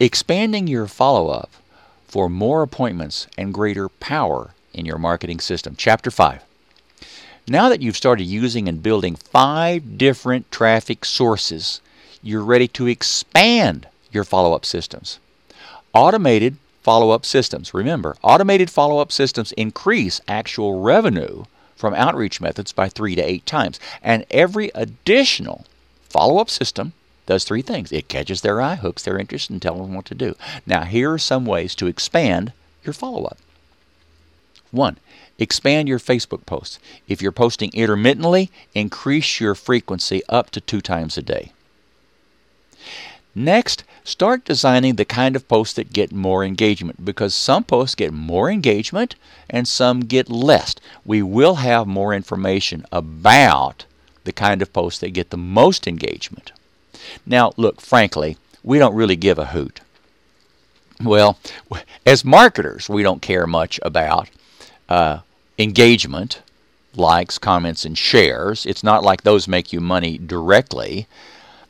[0.00, 1.50] expanding your follow up
[2.06, 5.74] for more appointments and greater power in your marketing system.
[5.76, 6.42] Chapter 5.
[7.48, 11.80] Now that you've started using and building five different traffic sources,
[12.22, 15.18] you're ready to expand your follow up systems.
[15.92, 17.74] Automated follow up systems.
[17.74, 21.44] Remember, automated follow up systems increase actual revenue
[21.74, 23.80] from outreach methods by three to eight times.
[24.02, 25.64] And every additional
[26.08, 26.92] follow up system
[27.28, 30.14] does three things it catches their eye, hooks their interest, and tells them what to
[30.14, 30.34] do.
[30.66, 33.36] Now, here are some ways to expand your follow up.
[34.70, 34.96] One,
[35.38, 36.78] expand your Facebook posts.
[37.06, 41.52] If you're posting intermittently, increase your frequency up to two times a day.
[43.34, 48.12] Next, start designing the kind of posts that get more engagement because some posts get
[48.12, 49.16] more engagement
[49.50, 50.74] and some get less.
[51.04, 53.84] We will have more information about
[54.24, 56.52] the kind of posts that get the most engagement.
[57.26, 59.80] Now, look, frankly, we don't really give a hoot.
[61.02, 61.38] Well,
[62.04, 64.28] as marketers, we don't care much about
[64.88, 65.20] uh,
[65.58, 66.42] engagement,
[66.94, 68.66] likes, comments, and shares.
[68.66, 71.06] It's not like those make you money directly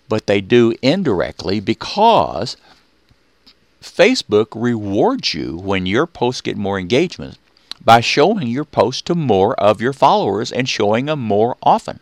[0.09, 2.57] but they do indirectly because
[3.83, 7.39] Facebook rewards you when your posts get more engagement
[7.85, 12.01] by showing your post to more of your followers and showing them more often.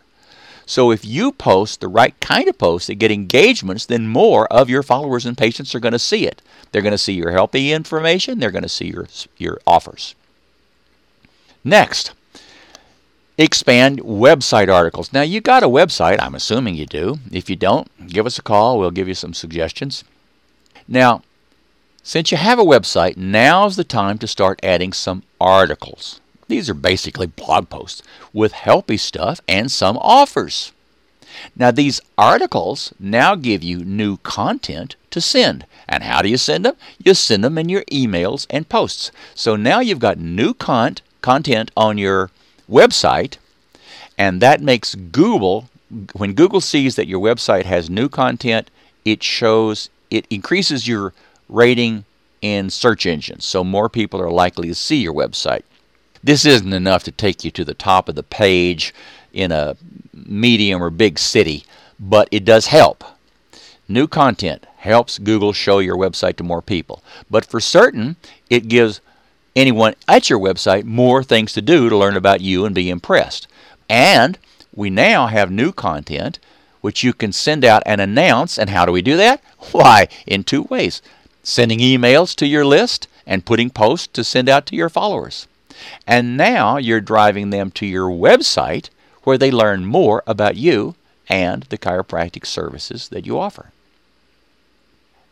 [0.67, 4.69] So if you post the right kind of posts that get engagements, then more of
[4.69, 6.41] your followers and patients are going to see it.
[6.71, 9.07] They're going to see your healthy information, they're going to see your
[9.37, 10.13] your offers.
[11.63, 12.11] Next,
[13.37, 15.13] expand website articles.
[15.13, 17.19] Now, you got a website, I'm assuming you do.
[17.31, 20.03] If you don't, give us a call, we'll give you some suggestions.
[20.85, 21.23] Now,
[22.03, 26.19] since you have a website, now's the time to start adding some articles.
[26.47, 28.01] These are basically blog posts
[28.33, 30.71] with helpy stuff and some offers.
[31.55, 35.65] Now, these articles now give you new content to send.
[35.87, 36.75] And how do you send them?
[37.03, 39.11] You send them in your emails and posts.
[39.35, 42.31] So now you've got new con- content on your
[42.69, 43.37] website,
[44.17, 45.69] and that makes Google,
[46.13, 48.69] when Google sees that your website has new content,
[49.05, 51.13] it shows, it increases your
[51.49, 52.05] rating
[52.41, 55.63] in search engines, so more people are likely to see your website.
[56.23, 58.93] This isn't enough to take you to the top of the page
[59.33, 59.77] in a
[60.13, 61.63] medium or big city,
[61.99, 63.03] but it does help.
[63.87, 67.03] New content helps Google show your website to more people.
[67.29, 68.15] But for certain,
[68.49, 69.01] it gives
[69.55, 73.47] anyone at your website more things to do to learn about you and be impressed.
[73.89, 74.37] And
[74.75, 76.39] we now have new content
[76.81, 78.57] which you can send out and announce.
[78.57, 79.41] And how do we do that?
[79.71, 81.01] Why, in two ways
[81.43, 85.47] sending emails to your list and putting posts to send out to your followers.
[86.05, 88.89] And now you're driving them to your website
[89.23, 90.95] where they learn more about you
[91.29, 93.71] and the chiropractic services that you offer.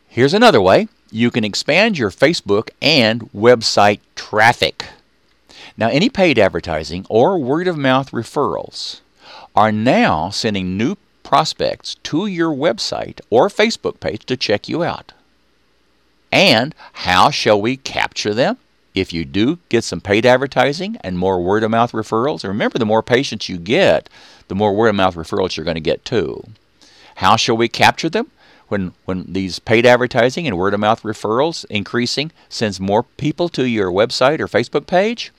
[0.08, 4.84] Here's another way you can expand your Facebook and website traffic.
[5.76, 9.00] Now, any paid advertising or word of mouth referrals
[9.54, 15.12] are now sending new prospects to your website or Facebook page to check you out.
[16.32, 18.58] And how shall we capture them?
[18.96, 22.84] If you do get some paid advertising and more word of mouth referrals, remember the
[22.84, 24.08] more patients you get,
[24.48, 26.42] the more word of mouth referrals you're going to get too.
[27.16, 28.30] How shall we capture them?
[28.68, 33.64] when when these paid advertising and word of mouth referrals increasing sends more people to
[33.64, 35.32] your website or Facebook page,